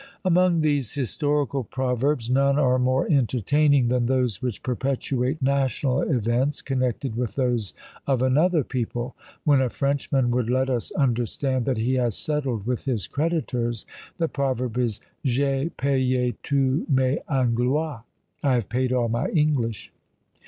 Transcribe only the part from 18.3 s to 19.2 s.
"I have paid all